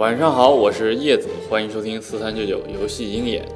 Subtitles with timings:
[0.00, 3.46] 晚上好，我是叶子，欢迎收听四三九九游戏鹰眼。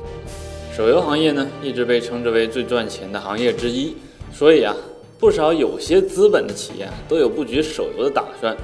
[0.77, 3.97] 手游行业呢，一直被称之为最赚钱的行业之一，
[4.31, 4.77] 所以啊，
[5.19, 8.55] 不少有些资本的企业都有布局手游的打算。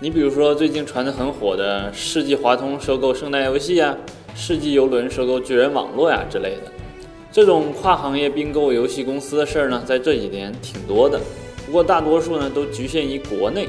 [0.00, 3.94] 你比如说最近传得很火的世纪华通收购圣诞游戏呀，
[4.34, 6.72] 世纪游轮收购巨人网络呀之类的，
[7.30, 11.20] 这种跨行业并购游戏公司的事儿呢，在这几年挺多的。
[11.66, 13.68] 不过大多数呢，都局限于国内。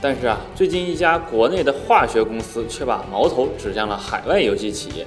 [0.00, 5.04] 但是啊，最近一家国内的化学公司却把矛头指向了海外游戏企业。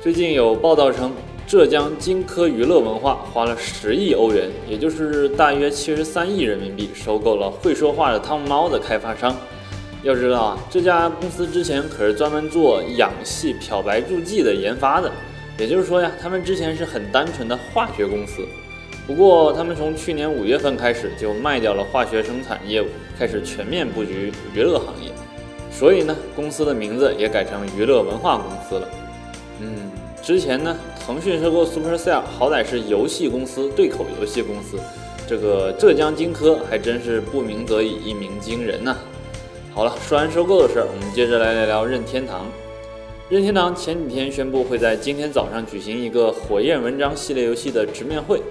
[0.00, 1.12] 最近有报道称，
[1.44, 9.34] 浙江金科娱乐文化花了十亿欧元，也就是大约七十三亿人民币，收购了会说话的汤姆猫的开发商。
[10.04, 15.10] 要知道啊，这家公司之前可是专门做氧系漂白助剂的研发的，
[15.58, 18.46] 也就是说呀，他们之前是很单纯的化学公司。
[19.08, 22.86] 不过，他们从去年五月份开始就卖掉了化学生产业务，
[23.18, 25.10] 开始全面布局娱乐行业，
[25.72, 28.86] 所以呢，公司的名字也改成娱乐文化公司了。
[29.60, 29.90] 嗯，
[30.22, 34.78] 之前呢，腾讯收购 Supercell，好歹是游戏公司对口游戏公司，
[35.26, 38.94] 这个浙江金科还真是不鸣则已，一鸣惊人呐。
[39.72, 42.44] 好了，说完收购的事儿，我们接着来聊聊任天堂。
[43.30, 48.42] 任天堂前几天宣布会在今天早上举行一个火焰文章系列游戏的直面会。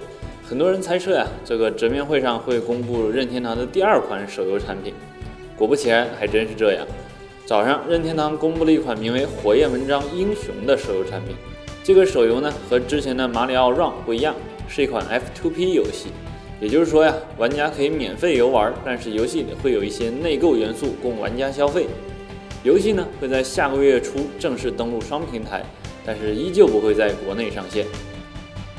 [0.48, 4.94] 很多人猜测呀，这个直面会上会公布任天堂的第二款手游产品。
[5.54, 6.86] 果不其然，还真是这样。
[7.44, 11.36] 早上，任天堂公布了一款名为《火焰纹章英雄》的手游产品。
[11.84, 14.34] 这个手游呢，和之前的《马里奥 Run》不一样，
[14.66, 16.06] 是一款 F2P 游戏。
[16.62, 21.86] 也就是说呀，玩家可以免费游玩，但是游戏里会有一些内购元素供玩家消费。
[22.64, 25.62] 游戏呢，会在下个月初正式登陆双平台，
[26.06, 27.84] 但是依旧不会在国内上线。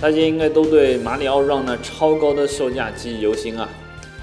[0.01, 3.67] 大家应该都对马里奥 Run 那超高的售价记忆犹新啊！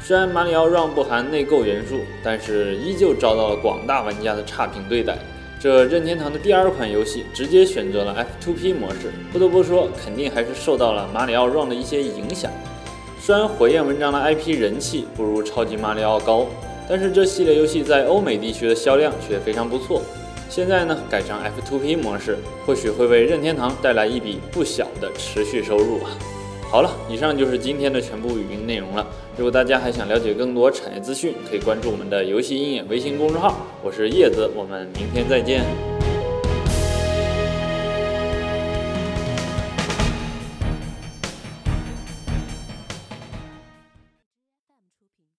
[0.02, 5.18] 虽然马里奥 Run 不含内购元素，但是依旧遭到了广大玩家的差评对待。
[5.60, 12.50] 这任天堂的第二款游戏直接选择了 F2P 模式，不得不说，肯定还是受到了马里奥 Run 的一些影响。
[13.20, 16.46] 虽然火焰文章的 IP 人气不如超级马里奥高，
[16.88, 20.00] 但是这系列游戏在欧美地区的销量却非常不错。
[20.48, 26.10] 现在呢，改成 F2P 模式，或许会为任天堂带来一笔不小的持续收入啊。
[26.68, 29.06] 好了，以上就是今天的全部语音内容了。
[29.36, 33.56] 如果大家还想了解更多产业资讯，可以关注我们的游戏鹰眼微信公众号。
[33.82, 35.95] 我是叶子，我们明天再见。